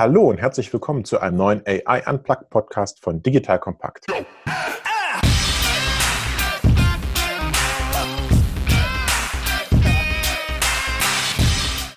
[0.00, 4.06] Hallo und herzlich willkommen zu einem neuen AI Unplugged Podcast von Digital Compact.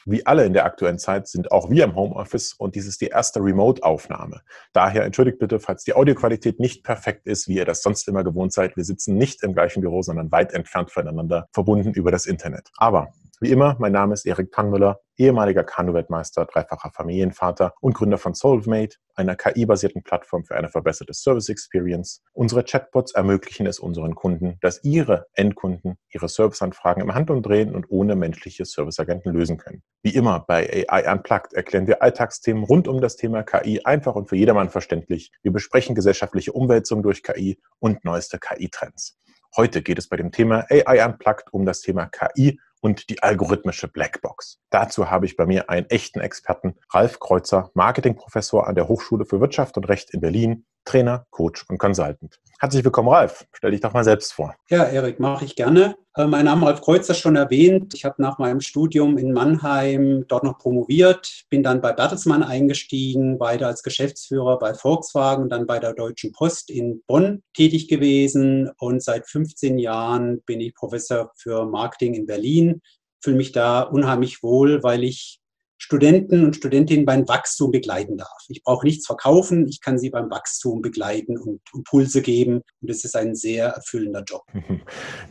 [0.04, 3.08] Wie alle in der aktuellen Zeit sind auch wir im Homeoffice und dies ist die
[3.08, 4.42] erste Remote-Aufnahme.
[4.74, 8.52] Daher entschuldigt bitte, falls die Audioqualität nicht perfekt ist, wie ihr das sonst immer gewohnt
[8.52, 8.76] seid.
[8.76, 12.70] Wir sitzen nicht im gleichen Büro, sondern weit entfernt voneinander, verbunden über das Internet.
[12.76, 13.14] Aber
[13.44, 18.96] wie immer, mein Name ist Erik Tannmüller, ehemaliger Kanu-Weltmeister, dreifacher Familienvater und Gründer von Solvemate,
[19.16, 22.24] einer KI-basierten Plattform für eine verbesserte Service Experience.
[22.32, 28.16] Unsere Chatbots ermöglichen es unseren Kunden, dass ihre Endkunden ihre Serviceanfragen im Handumdrehen und ohne
[28.16, 29.84] menschliche Serviceagenten lösen können.
[30.04, 34.30] Wie immer bei AI Unplugged erklären wir Alltagsthemen rund um das Thema KI einfach und
[34.30, 35.34] für jedermann verständlich.
[35.42, 39.18] Wir besprechen gesellschaftliche Umwälzungen durch KI und neueste KI-Trends.
[39.58, 43.88] Heute geht es bei dem Thema AI Unplugged um das Thema KI und die algorithmische
[43.88, 44.60] Blackbox.
[44.70, 49.40] Dazu habe ich bei mir einen echten Experten, Ralf Kreuzer, Marketingprofessor an der Hochschule für
[49.40, 52.40] Wirtschaft und Recht in Berlin, Trainer, Coach und Consultant.
[52.60, 53.46] Herzlich willkommen, Ralf.
[53.52, 54.56] Stell dich doch mal selbst vor.
[54.70, 55.96] Ja, Erik, mache ich gerne.
[56.16, 57.94] Äh, mein Name Ralf Kreuzer schon erwähnt.
[57.94, 63.40] Ich habe nach meinem Studium in Mannheim dort noch promoviert, bin dann bei Bertelsmann eingestiegen,
[63.40, 69.04] weiter als Geschäftsführer bei Volkswagen, dann bei der Deutschen Post in Bonn tätig gewesen und
[69.04, 72.82] seit 15 Jahren bin ich Professor für Marketing in Berlin.
[73.22, 75.40] Fühle mich da unheimlich wohl, weil ich
[75.84, 78.46] Studenten und Studentinnen beim Wachstum begleiten darf.
[78.48, 82.62] Ich brauche nichts verkaufen, ich kann sie beim Wachstum begleiten und Impulse geben.
[82.80, 84.44] Und das ist ein sehr erfüllender Job.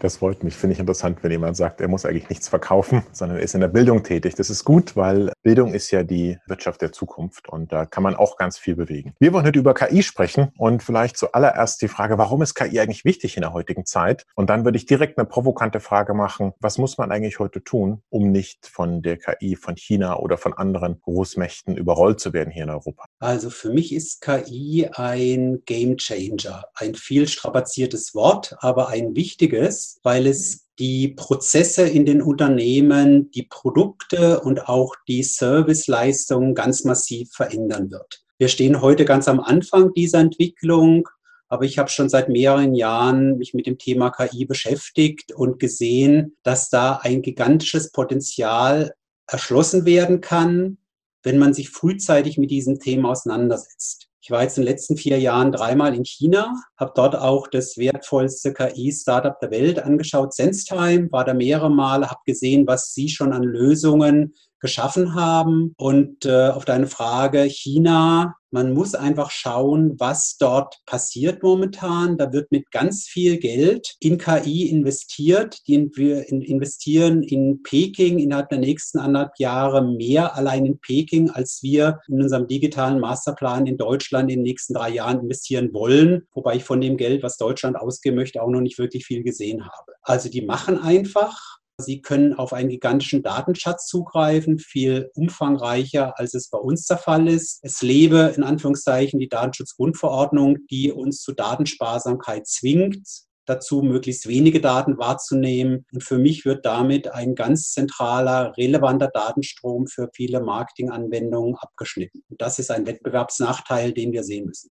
[0.01, 3.39] Das freut mich, finde ich interessant, wenn jemand sagt, er muss eigentlich nichts verkaufen, sondern
[3.39, 4.35] er ist in der Bildung tätig.
[4.35, 8.17] Das ist gut, weil Bildung ist ja die Wirtschaft der Zukunft und da kann man
[8.17, 9.15] auch ganz viel bewegen.
[9.21, 13.05] Wir wollen heute über KI sprechen und vielleicht zuallererst die Frage, warum ist KI eigentlich
[13.05, 14.27] wichtig in der heutigen Zeit?
[14.35, 18.03] Und dann würde ich direkt eine provokante Frage machen, was muss man eigentlich heute tun,
[18.11, 22.65] um nicht von der KI von China oder von anderen Großmächten überrollt zu werden hier
[22.65, 23.05] in Europa?
[23.21, 30.01] Also für mich ist KI ein Game Changer, ein viel strapaziertes Wort, aber ein wichtiges,
[30.03, 37.31] weil es die Prozesse in den Unternehmen, die Produkte und auch die Serviceleistungen ganz massiv
[37.33, 38.25] verändern wird.
[38.39, 41.09] Wir stehen heute ganz am Anfang dieser Entwicklung,
[41.49, 46.37] aber ich habe schon seit mehreren Jahren mich mit dem Thema KI beschäftigt und gesehen,
[46.43, 48.95] dass da ein gigantisches Potenzial
[49.33, 50.79] erschlossen werden kann,
[51.23, 54.09] wenn man sich frühzeitig mit diesem Thema auseinandersetzt.
[54.21, 57.77] Ich war jetzt in den letzten vier Jahren dreimal in China, habe dort auch das
[57.77, 63.33] wertvollste KI-Startup der Welt angeschaut, SenseTime, war da mehrere Male, habe gesehen, was sie schon
[63.33, 65.75] an Lösungen geschaffen haben.
[65.77, 72.19] Und äh, auf deine Frage, China, man muss einfach schauen, was dort passiert momentan.
[72.19, 75.59] Da wird mit ganz viel Geld in KI investiert.
[75.67, 81.61] Die wir investieren in Peking innerhalb der nächsten anderthalb Jahre mehr allein in Peking, als
[81.63, 86.29] wir in unserem digitalen Masterplan in Deutschland in den nächsten drei Jahren investieren wollen.
[86.35, 89.65] Wobei ich von dem Geld, was Deutschland ausgeben möchte, auch noch nicht wirklich viel gesehen
[89.65, 89.93] habe.
[90.03, 96.49] Also die machen einfach Sie können auf einen gigantischen Datenschatz zugreifen, viel umfangreicher, als es
[96.49, 97.59] bei uns der Fall ist.
[97.63, 103.07] Es lebe in Anführungszeichen die Datenschutzgrundverordnung, die uns zu Datensparsamkeit zwingt
[103.45, 105.85] dazu, möglichst wenige Daten wahrzunehmen.
[105.93, 112.23] Und für mich wird damit ein ganz zentraler, relevanter Datenstrom für viele Marketinganwendungen abgeschnitten.
[112.29, 114.71] Und das ist ein Wettbewerbsnachteil, den wir sehen müssen.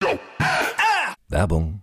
[1.29, 1.83] Werbung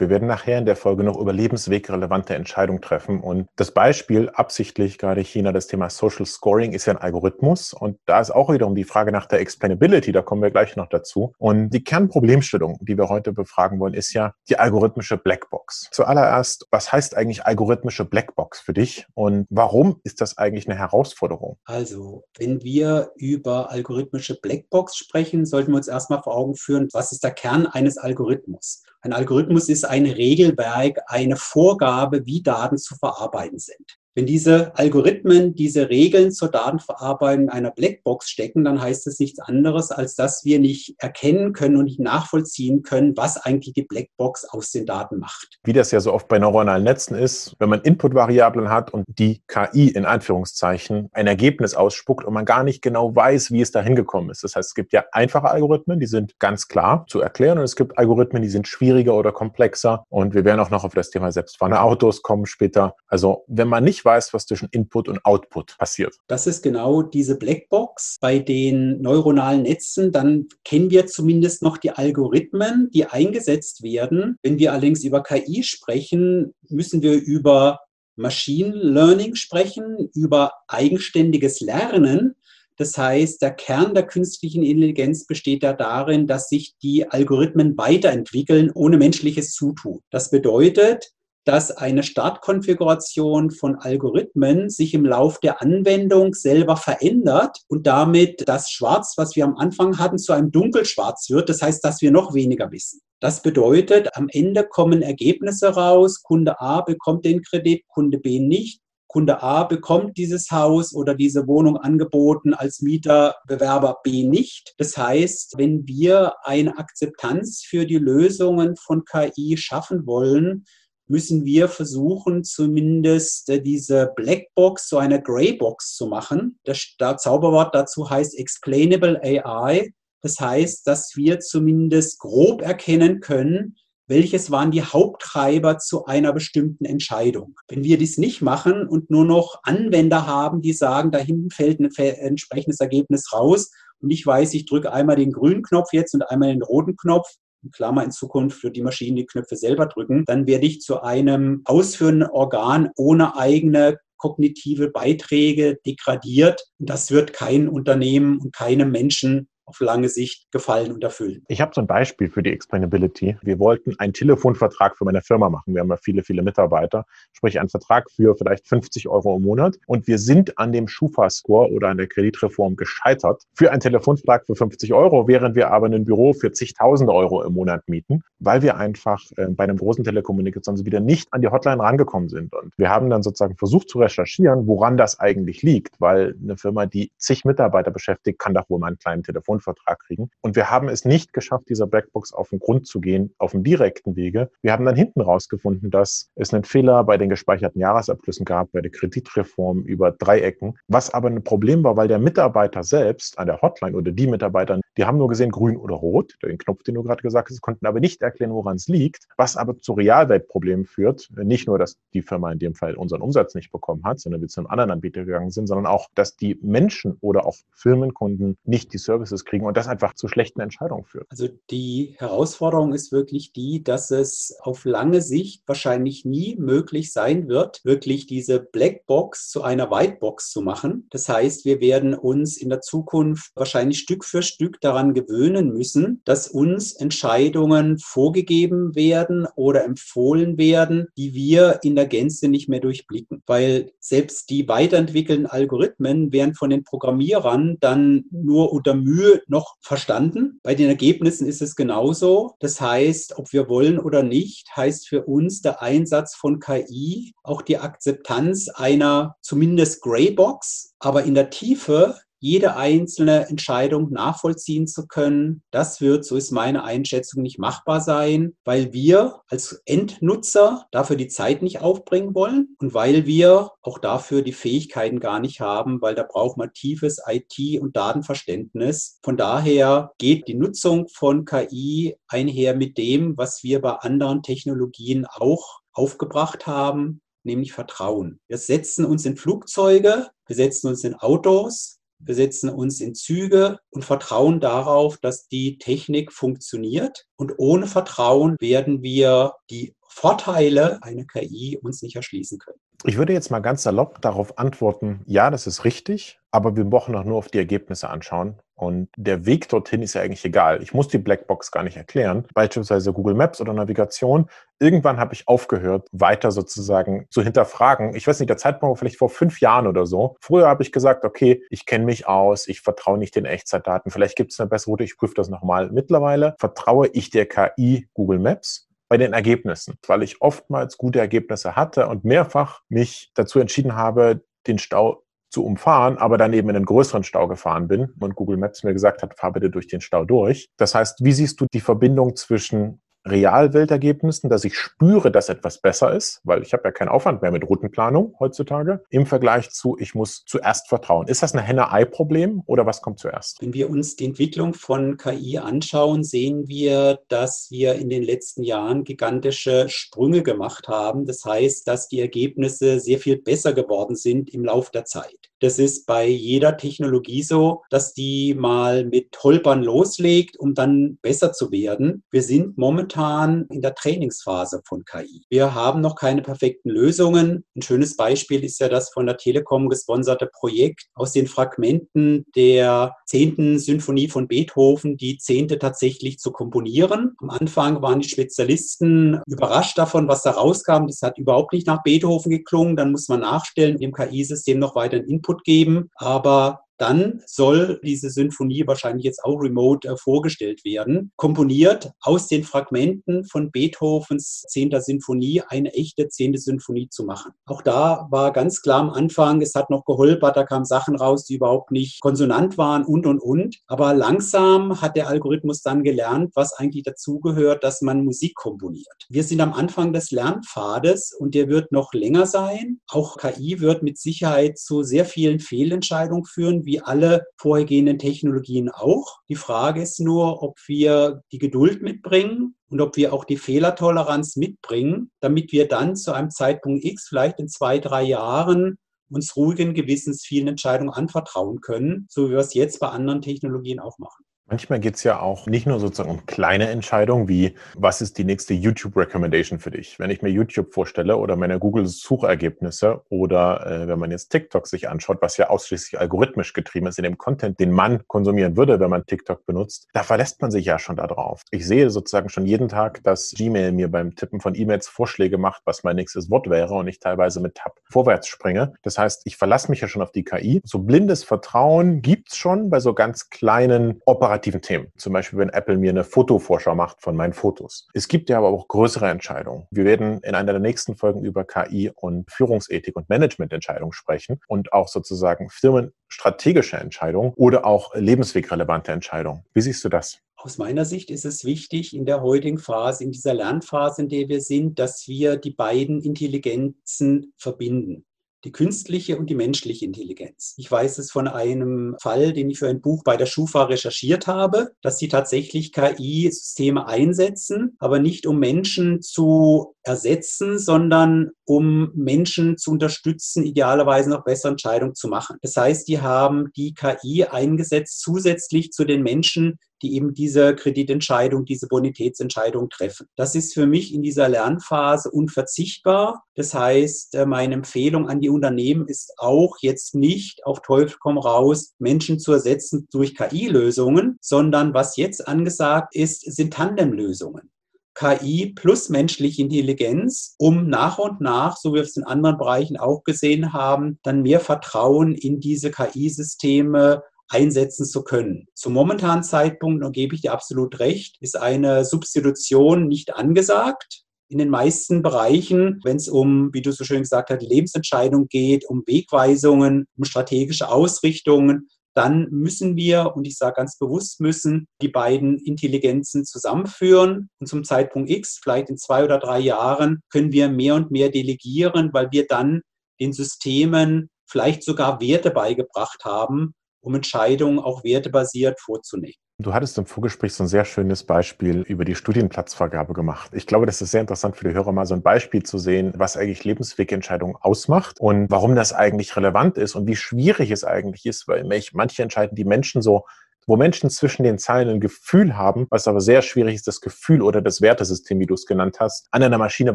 [0.00, 3.20] Wir werden nachher in der Folge noch überlebenswegrelevante Entscheidungen treffen.
[3.20, 7.74] Und das Beispiel, absichtlich gerade China, das Thema Social Scoring ist ja ein Algorithmus.
[7.74, 10.88] Und da ist auch wiederum die Frage nach der Explainability, da kommen wir gleich noch
[10.88, 11.34] dazu.
[11.38, 15.88] Und die Kernproblemstellung, die wir heute befragen wollen, ist ja die algorithmische Blackbox.
[15.92, 21.58] Zuallererst, was heißt eigentlich algorithmische Blackbox für dich und warum ist das eigentlich eine Herausforderung?
[21.64, 27.12] Also, wenn wir über algorithmische Blackbox sprechen, sollten wir uns erstmal vor Augen führen, was
[27.12, 28.82] ist der Kern eines Algorithmus?
[29.02, 33.99] Ein Algorithmus ist ein Regelwerk, eine Vorgabe, wie Daten zu verarbeiten sind.
[34.16, 39.92] Wenn diese Algorithmen diese Regeln zur Datenverarbeitung einer Blackbox stecken, dann heißt es nichts anderes,
[39.92, 44.72] als dass wir nicht erkennen können und nicht nachvollziehen können, was eigentlich die Blackbox aus
[44.72, 45.60] den Daten macht.
[45.62, 49.42] Wie das ja so oft bei neuronalen Netzen ist, wenn man Inputvariablen hat und die
[49.46, 53.80] KI in Anführungszeichen ein Ergebnis ausspuckt und man gar nicht genau weiß, wie es da
[53.80, 54.42] hingekommen ist.
[54.42, 57.76] Das heißt, es gibt ja einfache Algorithmen, die sind ganz klar zu erklären und es
[57.76, 61.30] gibt Algorithmen, die sind schwieriger oder komplexer und wir werden auch noch auf das Thema
[61.30, 62.96] selbstfahrende Autos kommen später.
[63.06, 66.16] Also wenn man nicht weiß, was zwischen Input und Output passiert.
[66.26, 70.12] Das ist genau diese Blackbox bei den neuronalen Netzen.
[70.12, 74.36] Dann kennen wir zumindest noch die Algorithmen, die eingesetzt werden.
[74.42, 77.80] Wenn wir allerdings über KI sprechen, müssen wir über
[78.16, 82.36] Machine Learning sprechen, über eigenständiges Lernen.
[82.76, 88.70] Das heißt, der Kern der künstlichen Intelligenz besteht ja darin, dass sich die Algorithmen weiterentwickeln
[88.72, 90.00] ohne menschliches Zutun.
[90.10, 91.12] Das bedeutet,
[91.50, 98.70] dass eine Startkonfiguration von Algorithmen sich im Lauf der Anwendung selber verändert und damit das
[98.70, 101.48] Schwarz, was wir am Anfang hatten, zu einem Dunkelschwarz wird.
[101.48, 103.00] Das heißt, dass wir noch weniger wissen.
[103.18, 106.22] Das bedeutet, am Ende kommen Ergebnisse raus.
[106.22, 108.80] Kunde A bekommt den Kredit, Kunde B nicht.
[109.08, 114.74] Kunde A bekommt dieses Haus oder diese Wohnung angeboten als Mieter, Bewerber B nicht.
[114.78, 120.64] Das heißt, wenn wir eine Akzeptanz für die Lösungen von KI schaffen wollen,
[121.10, 126.58] müssen wir versuchen, zumindest äh, diese Blackbox zu einer Greybox zu machen.
[126.64, 129.92] Das, Zauberwort dazu heißt Explainable AI.
[130.22, 133.76] Das heißt, dass wir zumindest grob erkennen können,
[134.06, 137.54] welches waren die Haupttreiber zu einer bestimmten Entscheidung.
[137.68, 141.80] Wenn wir dies nicht machen und nur noch Anwender haben, die sagen, da hinten fällt
[141.80, 143.70] ein entsprechendes Ergebnis raus
[144.00, 147.28] und ich weiß, ich drücke einmal den grünen Knopf jetzt und einmal den roten Knopf,
[147.72, 151.62] Klammer in Zukunft für die Maschinen die Knöpfe selber drücken, dann werde ich zu einem
[151.64, 156.62] ausführenden Organ ohne eigene kognitive Beiträge degradiert.
[156.78, 161.44] Das wird kein Unternehmen und keinem Menschen auf lange Sicht gefallen und erfüllen.
[161.48, 163.36] Ich habe so ein Beispiel für die Explainability.
[163.42, 165.74] Wir wollten einen Telefonvertrag für meine Firma machen.
[165.74, 169.76] Wir haben ja viele, viele Mitarbeiter, sprich einen Vertrag für vielleicht 50 Euro im Monat.
[169.86, 174.56] Und wir sind an dem Schufa-Score oder an der Kreditreform gescheitert für einen Telefonvertrag für
[174.56, 178.76] 50 Euro, während wir aber ein Büro für zigtausende Euro im Monat mieten, weil wir
[178.76, 182.54] einfach äh, bei einem großen Telekommunikation wieder nicht an die Hotline rangekommen sind.
[182.54, 186.86] Und wir haben dann sozusagen versucht zu recherchieren, woran das eigentlich liegt, weil eine Firma,
[186.86, 190.30] die zig Mitarbeiter beschäftigt, kann doch wohl mal einen kleinen Telefon Vertrag kriegen.
[190.40, 193.62] Und wir haben es nicht geschafft, dieser Blackbox auf den Grund zu gehen, auf dem
[193.62, 194.50] direkten Wege.
[194.62, 198.80] Wir haben dann hinten rausgefunden, dass es einen Fehler bei den gespeicherten Jahresabschlüssen gab, bei
[198.80, 203.60] der Kreditreform über Dreiecken, was aber ein Problem war, weil der Mitarbeiter selbst an der
[203.62, 207.02] Hotline oder die Mitarbeiter, die haben nur gesehen grün oder rot, den Knopf, den du
[207.02, 211.28] gerade gesagt hast, konnten aber nicht erklären, woran es liegt, was aber zu Realweltproblemen führt.
[211.36, 214.48] Nicht nur, dass die Firma in dem Fall unseren Umsatz nicht bekommen hat, sondern wir
[214.48, 218.92] zu einem anderen Anbieter gegangen sind, sondern auch, dass die Menschen oder auch Firmenkunden nicht
[218.92, 221.26] die Services kriegen und das einfach zu schlechten Entscheidungen führt.
[221.28, 227.48] Also die Herausforderung ist wirklich die, dass es auf lange Sicht wahrscheinlich nie möglich sein
[227.48, 231.08] wird, wirklich diese Blackbox zu einer Whitebox zu machen.
[231.10, 236.22] Das heißt, wir werden uns in der Zukunft wahrscheinlich Stück für Stück daran gewöhnen müssen,
[236.24, 242.80] dass uns Entscheidungen vorgegeben werden oder empfohlen werden, die wir in der Gänze nicht mehr
[242.80, 243.42] durchblicken.
[243.46, 250.60] Weil selbst die weiterentwickelten Algorithmen werden von den Programmierern dann nur unter Mühe noch verstanden.
[250.62, 252.54] Bei den Ergebnissen ist es genauso.
[252.60, 257.62] Das heißt, ob wir wollen oder nicht, heißt für uns der Einsatz von KI auch
[257.62, 265.62] die Akzeptanz einer zumindest Greybox, aber in der Tiefe jede einzelne Entscheidung nachvollziehen zu können,
[265.70, 271.28] das wird, so ist meine Einschätzung, nicht machbar sein, weil wir als Endnutzer dafür die
[271.28, 276.14] Zeit nicht aufbringen wollen und weil wir auch dafür die Fähigkeiten gar nicht haben, weil
[276.14, 279.18] da braucht man tiefes IT- und Datenverständnis.
[279.22, 285.26] Von daher geht die Nutzung von KI einher mit dem, was wir bei anderen Technologien
[285.26, 288.40] auch aufgebracht haben, nämlich Vertrauen.
[288.48, 293.78] Wir setzen uns in Flugzeuge, wir setzen uns in Autos, Wir setzen uns in Züge
[293.90, 297.26] und vertrauen darauf, dass die Technik funktioniert.
[297.36, 302.80] Und ohne Vertrauen werden wir die Vorteile einer KI uns nicht erschließen können.
[303.04, 307.14] Ich würde jetzt mal ganz salopp darauf antworten, ja, das ist richtig, aber wir brauchen
[307.14, 308.58] doch nur auf die Ergebnisse anschauen.
[308.74, 310.82] Und der Weg dorthin ist ja eigentlich egal.
[310.82, 314.50] Ich muss die Blackbox gar nicht erklären, beispielsweise Google Maps oder Navigation.
[314.78, 318.14] Irgendwann habe ich aufgehört, weiter sozusagen zu hinterfragen.
[318.14, 320.36] Ich weiß nicht, der Zeitpunkt war vielleicht vor fünf Jahren oder so.
[320.40, 324.36] Früher habe ich gesagt, okay, ich kenne mich aus, ich vertraue nicht den Echtzeitdaten, vielleicht
[324.36, 325.90] gibt es eine bessere Route, ich prüfe das nochmal.
[325.90, 331.74] Mittlerweile vertraue ich der KI Google Maps bei den Ergebnissen, weil ich oftmals gute Ergebnisse
[331.74, 336.76] hatte und mehrfach mich dazu entschieden habe, den Stau zu umfahren, aber dann eben in
[336.76, 340.00] einen größeren Stau gefahren bin und Google Maps mir gesagt hat, fahr bitte durch den
[340.00, 340.70] Stau durch.
[340.76, 346.14] Das heißt, wie siehst du die Verbindung zwischen Realweltergebnissen, dass ich spüre, dass etwas besser
[346.14, 350.14] ist, weil ich habe ja keinen Aufwand mehr mit Routenplanung heutzutage, im Vergleich zu, ich
[350.14, 351.28] muss zuerst vertrauen.
[351.28, 353.60] Ist das ein Henne-Ei-Problem oder was kommt zuerst?
[353.60, 358.62] Wenn wir uns die Entwicklung von KI anschauen, sehen wir, dass wir in den letzten
[358.62, 361.26] Jahren gigantische Sprünge gemacht haben.
[361.26, 365.49] Das heißt, dass die Ergebnisse sehr viel besser geworden sind im Laufe der Zeit.
[365.60, 371.52] Das ist bei jeder Technologie so, dass die mal mit Holpern loslegt, um dann besser
[371.52, 372.24] zu werden.
[372.30, 375.44] Wir sind momentan in der Trainingsphase von KI.
[375.50, 377.64] Wir haben noch keine perfekten Lösungen.
[377.76, 383.14] Ein schönes Beispiel ist ja das von der Telekom gesponserte Projekt aus den Fragmenten der
[383.26, 387.34] zehnten Sinfonie von Beethoven, die zehnte tatsächlich zu komponieren.
[387.38, 391.06] Am Anfang waren die Spezialisten überrascht davon, was da rauskam.
[391.06, 392.96] Das hat überhaupt nicht nach Beethoven geklungen.
[392.96, 398.30] Dann muss man nachstellen, im KI-System noch weiter Input Input geben, aber dann soll diese
[398.30, 401.32] Sinfonie wahrscheinlich jetzt auch remote äh, vorgestellt werden.
[401.36, 404.92] Komponiert aus den Fragmenten von Beethovens 10.
[405.00, 406.56] Sinfonie eine echte 10.
[406.58, 407.52] Sinfonie zu machen.
[407.64, 411.44] Auch da war ganz klar am Anfang, es hat noch geholpert, da kamen Sachen raus,
[411.44, 413.76] die überhaupt nicht konsonant waren und, und, und.
[413.86, 419.06] Aber langsam hat der Algorithmus dann gelernt, was eigentlich dazugehört, dass man Musik komponiert.
[419.30, 423.00] Wir sind am Anfang des Lernpfades und der wird noch länger sein.
[423.08, 429.38] Auch KI wird mit Sicherheit zu sehr vielen Fehlentscheidungen führen, wie alle vorhergehenden Technologien auch.
[429.48, 434.56] Die Frage ist nur, ob wir die Geduld mitbringen und ob wir auch die Fehlertoleranz
[434.56, 438.98] mitbringen, damit wir dann zu einem Zeitpunkt X, vielleicht in zwei, drei Jahren,
[439.30, 444.00] uns ruhigen Gewissens vielen Entscheidungen anvertrauen können, so wie wir es jetzt bei anderen Technologien
[444.00, 444.44] auch machen.
[444.70, 448.44] Manchmal geht es ja auch nicht nur sozusagen um kleine Entscheidungen wie, was ist die
[448.44, 450.20] nächste YouTube-Recommendation für dich?
[450.20, 455.08] Wenn ich mir YouTube vorstelle oder meine Google-Suchergebnisse oder äh, wenn man jetzt TikTok sich
[455.08, 459.10] anschaut, was ja ausschließlich algorithmisch getrieben ist in dem Content, den man konsumieren würde, wenn
[459.10, 461.62] man TikTok benutzt, da verlässt man sich ja schon darauf.
[461.72, 465.82] Ich sehe sozusagen schon jeden Tag, dass Gmail mir beim Tippen von E-Mails Vorschläge macht,
[465.84, 468.92] was mein nächstes Wort wäre und ich teilweise mit Tab vorwärts springe.
[469.02, 470.80] Das heißt, ich verlasse mich ja schon auf die KI.
[470.84, 475.12] So blindes Vertrauen gibt's schon bei so ganz kleinen operativen operativen Themen.
[475.16, 478.08] Zum Beispiel, wenn Apple mir eine Fotovorschau macht von meinen Fotos.
[478.12, 479.86] Es gibt ja aber auch größere Entscheidungen.
[479.90, 484.92] Wir werden in einer der nächsten Folgen über KI und Führungsethik und Managemententscheidungen sprechen und
[484.92, 489.64] auch sozusagen firmenstrategische Entscheidungen oder auch lebenswegrelevante Entscheidungen.
[489.72, 490.38] Wie siehst du das?
[490.56, 494.46] Aus meiner Sicht ist es wichtig in der heutigen Phase, in dieser Lernphase, in der
[494.48, 498.26] wir sind, dass wir die beiden Intelligenzen verbinden
[498.64, 500.74] die künstliche und die menschliche Intelligenz.
[500.76, 504.46] Ich weiß es von einem Fall, den ich für ein Buch bei der Schufa recherchiert
[504.46, 512.76] habe, dass sie tatsächlich KI-Systeme einsetzen, aber nicht um Menschen zu ersetzen, sondern um Menschen
[512.76, 515.56] zu unterstützen, idealerweise noch bessere Entscheidungen zu machen.
[515.62, 521.64] Das heißt, die haben die KI eingesetzt zusätzlich zu den Menschen, die eben diese Kreditentscheidung,
[521.64, 523.26] diese Bonitätsentscheidung treffen.
[523.36, 526.44] Das ist für mich in dieser Lernphase unverzichtbar.
[526.54, 531.38] Das heißt, äh, meine Empfehlung an die Unternehmen ist auch jetzt nicht auf Teufel komm
[531.38, 537.70] raus, Menschen zu ersetzen durch KI-Lösungen, sondern was jetzt angesagt ist, sind Tandemlösungen.
[538.14, 542.98] KI plus menschliche Intelligenz, um nach und nach, so wie wir es in anderen Bereichen
[542.98, 548.66] auch gesehen haben, dann mehr Vertrauen in diese KI-Systeme einsetzen zu können.
[548.74, 554.22] Zum momentanen Zeitpunkt, und gebe ich dir absolut recht, ist eine Substitution nicht angesagt.
[554.48, 558.84] In den meisten Bereichen, wenn es um, wie du so schön gesagt hast, Lebensentscheidungen geht,
[558.88, 565.08] um Wegweisungen, um strategische Ausrichtungen, dann müssen wir, und ich sage ganz bewusst müssen, die
[565.08, 567.48] beiden Intelligenzen zusammenführen.
[567.60, 571.28] Und zum Zeitpunkt X, vielleicht in zwei oder drei Jahren, können wir mehr und mehr
[571.28, 572.82] delegieren, weil wir dann
[573.20, 579.34] den Systemen vielleicht sogar Werte beigebracht haben, um Entscheidungen auch wertebasiert vorzunehmen.
[579.58, 583.50] Du hattest im Vorgespräch so ein sehr schönes Beispiel über die Studienplatzvergabe gemacht.
[583.52, 586.14] Ich glaube, das ist sehr interessant für die Hörer, mal so ein Beispiel zu sehen,
[586.16, 591.26] was eigentlich Lebenswegentscheidungen ausmacht und warum das eigentlich relevant ist und wie schwierig es eigentlich
[591.26, 593.26] ist, weil manche entscheiden die Menschen so
[593.70, 597.40] wo Menschen zwischen den Zeilen ein Gefühl haben, was aber sehr schwierig ist, das Gefühl
[597.40, 599.94] oder das Wertesystem, wie du es genannt hast, an einer Maschine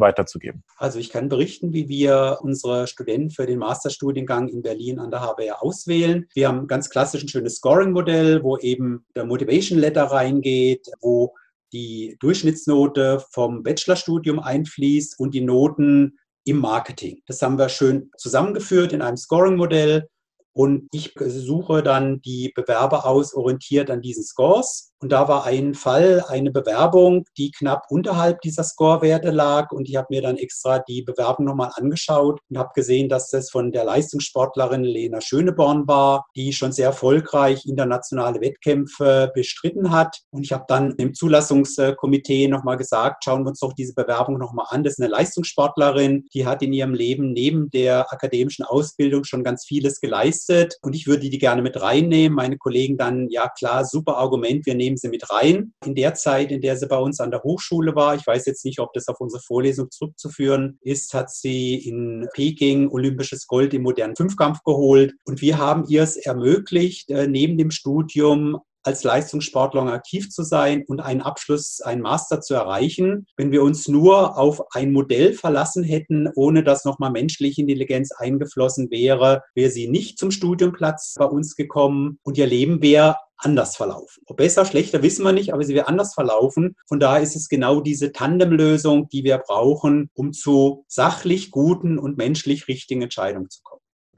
[0.00, 0.64] weiterzugeben.
[0.78, 5.20] Also ich kann berichten, wie wir unsere Studenten für den Masterstudiengang in Berlin an der
[5.20, 6.26] HBR auswählen.
[6.32, 11.34] Wir haben ganz klassisch ein schönes Scoring-Modell, wo eben der Motivation Letter reingeht, wo
[11.74, 17.20] die Durchschnittsnote vom Bachelorstudium einfließt und die Noten im Marketing.
[17.26, 20.08] Das haben wir schön zusammengeführt in einem Scoring-Modell.
[20.56, 24.94] Und ich suche dann die Bewerber aus, orientiert an diesen Scores.
[25.02, 29.70] Und da war ein Fall, eine Bewerbung, die knapp unterhalb dieser Scorewerte lag.
[29.70, 33.50] Und ich habe mir dann extra die Bewerbung nochmal angeschaut und habe gesehen, dass das
[33.50, 40.22] von der Leistungssportlerin Lena Schöneborn war, die schon sehr erfolgreich internationale Wettkämpfe bestritten hat.
[40.30, 44.68] Und ich habe dann im Zulassungskomitee nochmal gesagt, schauen wir uns doch diese Bewerbung nochmal
[44.70, 44.84] an.
[44.84, 49.66] Das ist eine Leistungssportlerin, die hat in ihrem Leben neben der akademischen Ausbildung schon ganz
[49.66, 50.45] vieles geleistet.
[50.82, 52.34] Und ich würde die gerne mit reinnehmen.
[52.34, 55.72] Meine Kollegen dann, ja klar, super Argument, wir nehmen nehmen sie mit rein.
[55.84, 58.64] In der Zeit, in der sie bei uns an der Hochschule war, ich weiß jetzt
[58.64, 63.82] nicht, ob das auf unsere Vorlesung zurückzuführen ist, hat sie in Peking olympisches Gold im
[63.82, 65.14] modernen Fünfkampf geholt.
[65.24, 70.84] Und wir haben ihr es ermöglicht, äh, neben dem Studium als Leistungssportler aktiv zu sein
[70.86, 73.26] und einen Abschluss, einen Master zu erreichen.
[73.36, 78.90] Wenn wir uns nur auf ein Modell verlassen hätten, ohne dass nochmal menschliche Intelligenz eingeflossen
[78.90, 84.22] wäre, wäre sie nicht zum Studienplatz bei uns gekommen und ihr Leben wäre anders verlaufen.
[84.26, 86.76] Ob besser, schlechter, wissen wir nicht, aber sie wäre anders verlaufen.
[86.86, 92.16] Von daher ist es genau diese Tandemlösung, die wir brauchen, um zu sachlich guten und
[92.16, 93.75] menschlich richtigen Entscheidungen zu kommen.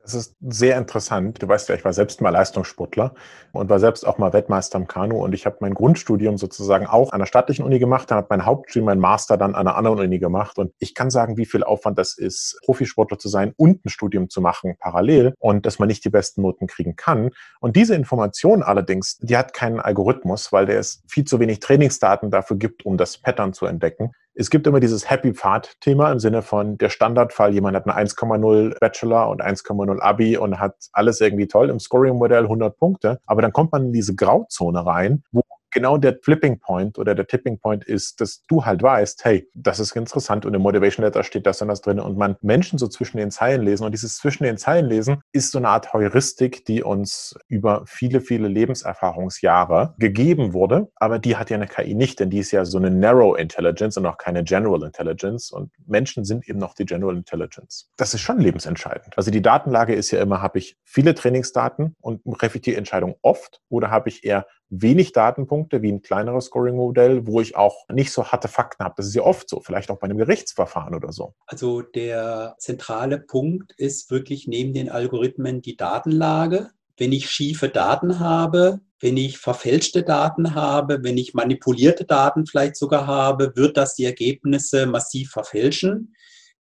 [0.09, 1.43] Das ist sehr interessant.
[1.43, 3.13] Du weißt ja, ich war selbst mal Leistungssportler
[3.53, 5.23] und war selbst auch mal Weltmeister im Kanu.
[5.23, 8.47] Und ich habe mein Grundstudium sozusagen auch an der staatlichen Uni gemacht, dann habe mein
[8.47, 10.59] Hauptstudium, mein Master dann an einer anderen Uni gemacht.
[10.59, 14.31] Und ich kann sagen, wie viel Aufwand das ist, Profisportler zu sein und ein Studium
[14.31, 17.29] zu machen parallel und dass man nicht die besten Noten kriegen kann.
[17.61, 22.31] Und diese Information allerdings, die hat keinen Algorithmus, weil der es viel zu wenig Trainingsdaten
[22.31, 24.13] dafür gibt, um das Pattern zu entdecken.
[24.41, 28.79] Es gibt immer dieses Happy Pfad-Thema im Sinne von der Standardfall, jemand hat eine 1,0
[28.79, 33.19] Bachelor und 1,0 Abi und hat alles irgendwie toll im Scoring-Modell 100 Punkte.
[33.27, 35.43] Aber dann kommt man in diese Grauzone rein, wo
[35.79, 39.79] genau der Flipping Point oder der Tipping Point ist, dass du halt weißt, hey, das
[39.79, 42.89] ist interessant und im Motivation Letter steht das und das drin und man Menschen so
[42.89, 46.65] zwischen den Zeilen lesen und dieses zwischen den Zeilen lesen ist so eine Art Heuristik,
[46.65, 52.19] die uns über viele, viele Lebenserfahrungsjahre gegeben wurde, aber die hat ja eine KI nicht,
[52.19, 56.25] denn die ist ja so eine Narrow Intelligence und auch keine General Intelligence und Menschen
[56.25, 57.89] sind eben noch die General Intelligence.
[57.97, 59.17] Das ist schon lebensentscheidend.
[59.17, 63.93] Also die Datenlage ist ja immer, habe ich viele Trainingsdaten und reflektiere Entscheidungen oft oder
[63.93, 68.49] habe ich eher wenig Datenpunkte wie ein kleineres Scoring-Modell, wo ich auch nicht so harte
[68.49, 68.95] Fakten habe.
[68.99, 71.35] Das ist ja oft so, vielleicht auch bei einem Gerichtsverfahren oder so.
[71.47, 76.71] Also der zentrale Punkt ist wirklich neben den Algorithmen die Datenlage.
[76.97, 82.77] Wenn ich schiefe Daten habe, wenn ich verfälschte Daten habe, wenn ich manipulierte Daten vielleicht
[82.77, 86.15] sogar habe, wird das die Ergebnisse massiv verfälschen.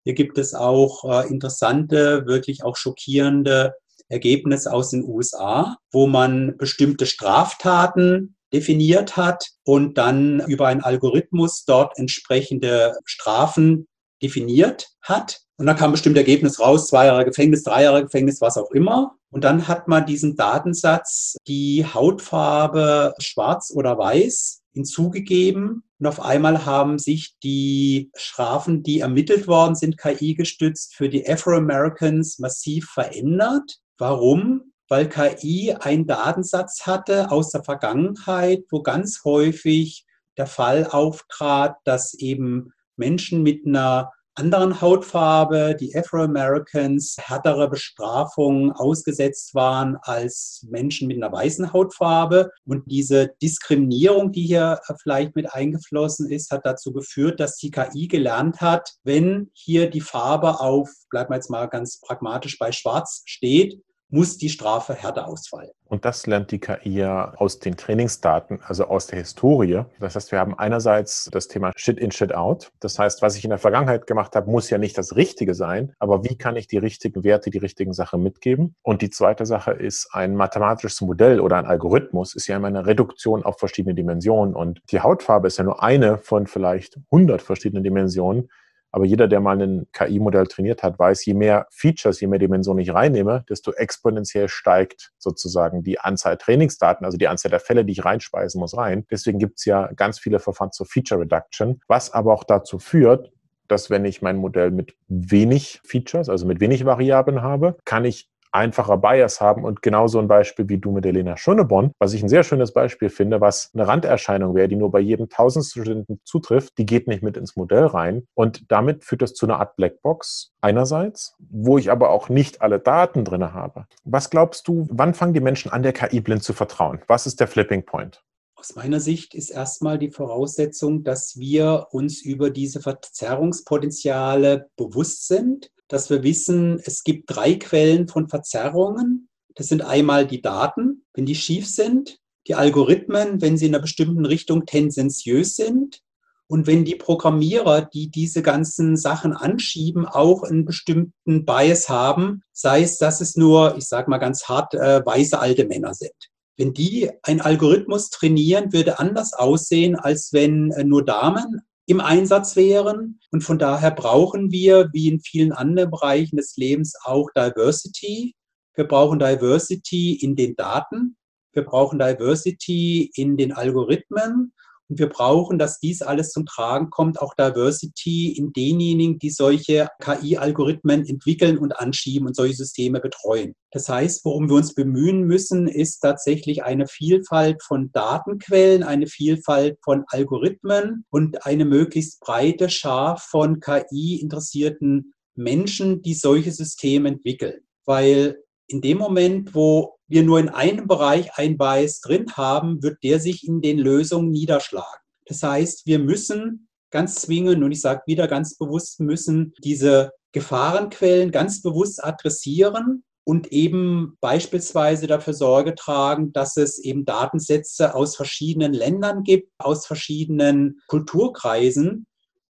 [0.04, 3.74] Hier gibt es auch äh, interessante, wirklich auch schockierende
[4.10, 11.66] Ergebnis aus den USA, wo man bestimmte Straftaten definiert hat und dann über einen Algorithmus
[11.66, 13.88] dort entsprechende Strafen
[14.22, 15.42] definiert hat.
[15.58, 19.16] Und dann kam bestimmt Ergebnis raus, zwei Jahre Gefängnis, drei Jahre Gefängnis, was auch immer.
[19.30, 25.84] Und dann hat man diesen Datensatz die Hautfarbe schwarz oder weiß hinzugegeben.
[26.00, 31.28] Und auf einmal haben sich die Strafen, die ermittelt worden sind, KI gestützt, für die
[31.28, 33.80] Afro-Americans massiv verändert.
[33.98, 34.74] Warum?
[34.90, 40.06] Weil KI einen Datensatz hatte aus der Vergangenheit, wo ganz häufig
[40.38, 49.56] der Fall auftrat, dass eben Menschen mit einer anderen Hautfarbe, die Afro-Americans, härtere Bestrafungen ausgesetzt
[49.56, 52.52] waren als Menschen mit einer weißen Hautfarbe.
[52.66, 58.08] Und diese Diskriminierung, die hier vielleicht mit eingeflossen ist, hat dazu geführt, dass die KI
[58.08, 63.24] gelernt hat, wenn hier die Farbe auf, bleiben wir jetzt mal ganz pragmatisch bei Schwarz
[63.26, 65.70] steht, muss die Strafe härter ausfallen.
[65.86, 69.84] Und das lernt die KI ja aus den Trainingsdaten, also aus der Historie.
[70.00, 72.72] Das heißt, wir haben einerseits das Thema Shit in, Shit out.
[72.80, 75.94] Das heißt, was ich in der Vergangenheit gemacht habe, muss ja nicht das Richtige sein,
[76.00, 78.76] aber wie kann ich die richtigen Werte, die richtigen Sachen mitgeben?
[78.82, 82.86] Und die zweite Sache ist, ein mathematisches Modell oder ein Algorithmus ist ja immer eine
[82.86, 84.56] Reduktion auf verschiedene Dimensionen.
[84.56, 88.50] Und die Hautfarbe ist ja nur eine von vielleicht 100 verschiedenen Dimensionen.
[88.98, 92.82] Aber jeder, der mal ein KI-Modell trainiert hat, weiß, je mehr Features, je mehr Dimensionen
[92.82, 97.92] ich reinnehme, desto exponentiell steigt sozusagen die Anzahl Trainingsdaten, also die Anzahl der Fälle, die
[97.92, 99.06] ich reinspeisen muss, rein.
[99.12, 103.32] Deswegen gibt es ja ganz viele Verfahren zur Feature Reduction, was aber auch dazu führt,
[103.68, 108.32] dass wenn ich mein Modell mit wenig Features, also mit wenig Variablen habe, kann ich
[108.52, 112.30] einfacher Bias haben und genauso ein Beispiel wie du mit Elena Schöneborn, was ich ein
[112.30, 116.86] sehr schönes Beispiel finde, was eine Randerscheinung wäre, die nur bei jedem Tausendstudenten zutrifft, die
[116.86, 121.36] geht nicht mit ins Modell rein und damit führt das zu einer Art Blackbox einerseits,
[121.40, 123.86] wo ich aber auch nicht alle Daten drin habe.
[124.04, 127.00] Was glaubst du, wann fangen die Menschen an, der KI blind zu vertrauen?
[127.08, 128.24] Was ist der Flipping Point?
[128.60, 135.70] Aus meiner Sicht ist erstmal die Voraussetzung, dass wir uns über diese Verzerrungspotenziale bewusst sind
[135.88, 139.30] dass wir wissen, es gibt drei Quellen von Verzerrungen.
[139.56, 143.82] Das sind einmal die Daten, wenn die schief sind, die Algorithmen, wenn sie in einer
[143.82, 146.02] bestimmten Richtung tendenziös sind
[146.50, 152.84] und wenn die Programmierer, die diese ganzen Sachen anschieben, auch einen bestimmten Bias haben, sei
[152.84, 156.14] es, dass es nur, ich sage mal ganz hart, äh, weiße alte Männer sind.
[156.56, 162.56] Wenn die einen Algorithmus trainieren, würde anders aussehen, als wenn äh, nur Damen im Einsatz
[162.56, 163.20] wären.
[163.32, 168.36] Und von daher brauchen wir, wie in vielen anderen Bereichen des Lebens, auch Diversity.
[168.76, 171.18] Wir brauchen Diversity in den Daten.
[171.54, 174.54] Wir brauchen Diversity in den Algorithmen.
[174.90, 179.90] Und wir brauchen, dass dies alles zum Tragen kommt, auch Diversity in denjenigen, die solche
[180.02, 183.54] KI-Algorithmen entwickeln und anschieben und solche Systeme betreuen.
[183.72, 189.78] Das heißt, worum wir uns bemühen müssen, ist tatsächlich eine Vielfalt von Datenquellen, eine Vielfalt
[189.84, 197.62] von Algorithmen und eine möglichst breite Schar von KI-interessierten Menschen, die solche Systeme entwickeln.
[197.86, 203.04] Weil in dem Moment, wo wir nur in einem Bereich ein Bias drin haben, wird
[203.04, 205.02] der sich in den Lösungen niederschlagen.
[205.26, 211.32] Das heißt, wir müssen ganz zwingend, und ich sage wieder ganz bewusst, müssen diese Gefahrenquellen
[211.32, 218.74] ganz bewusst adressieren und eben beispielsweise dafür Sorge tragen, dass es eben Datensätze aus verschiedenen
[218.74, 222.07] Ländern gibt, aus verschiedenen Kulturkreisen.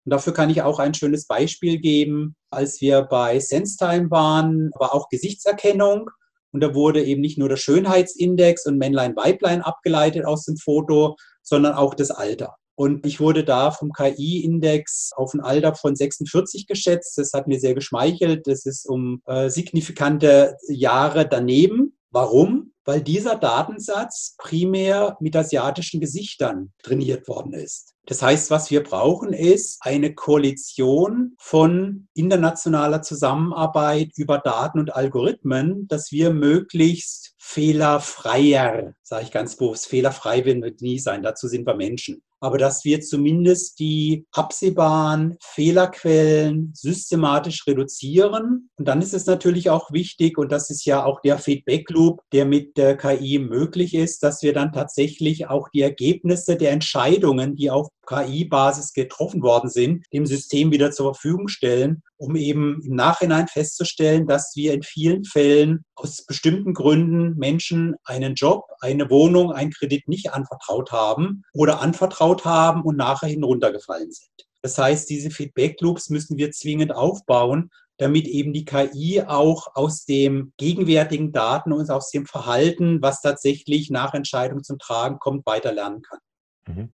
[0.05, 2.35] Und dafür kann ich auch ein schönes Beispiel geben.
[2.51, 6.11] Als wir bei SenseTime waren, war auch Gesichtserkennung.
[6.53, 11.17] Und da wurde eben nicht nur der Schönheitsindex und Männlein, Weiblein abgeleitet aus dem Foto,
[11.43, 12.57] sondern auch das Alter.
[12.75, 17.17] Und ich wurde da vom KI-Index auf ein Alter von 46 geschätzt.
[17.19, 18.47] Das hat mir sehr geschmeichelt.
[18.47, 21.97] Das ist um äh, signifikante Jahre daneben.
[22.11, 22.72] Warum?
[22.85, 27.93] Weil dieser Datensatz primär mit asiatischen Gesichtern trainiert worden ist.
[28.07, 35.87] Das heißt, was wir brauchen, ist eine Koalition von internationaler Zusammenarbeit über Daten und Algorithmen,
[35.87, 41.65] dass wir möglichst fehlerfreier, sage ich ganz bewusst, fehlerfrei werden wir nie sein, dazu sind
[41.65, 48.69] wir Menschen, aber dass wir zumindest die absehbaren Fehlerquellen systematisch reduzieren.
[48.77, 52.21] Und dann ist es natürlich auch wichtig, und das ist ja auch der Feedback Loop,
[52.33, 57.57] der mit der KI möglich ist, dass wir dann tatsächlich auch die Ergebnisse der Entscheidungen,
[57.57, 62.95] die auf KI-Basis getroffen worden sind, dem System wieder zur Verfügung stellen, um eben im
[62.95, 69.53] Nachhinein festzustellen, dass wir in vielen Fällen aus bestimmten Gründen Menschen einen Job, eine Wohnung,
[69.53, 74.31] einen Kredit nicht anvertraut haben oder anvertraut haben und nachher hinuntergefallen sind.
[74.63, 80.05] Das heißt, diese Feedback Loops müssen wir zwingend aufbauen, damit eben die KI auch aus
[80.05, 85.73] dem gegenwärtigen Daten und aus dem Verhalten, was tatsächlich nach Entscheidung zum Tragen kommt, weiter
[85.73, 86.19] lernen kann.
[86.67, 86.93] Mhm.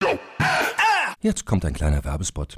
[1.21, 2.57] Jetzt kommt ein kleiner Werbespot.